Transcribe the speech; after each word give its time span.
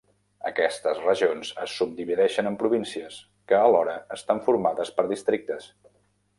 Aquestes 0.49 1.01
regions 1.03 1.51
es 1.65 1.75
subdivideixen 1.81 2.49
en 2.53 2.57
províncies, 2.63 3.21
que 3.53 3.61
alhora 3.69 3.97
estan 4.19 4.45
formades 4.51 4.95
per 4.99 5.07
districtes. 5.17 5.73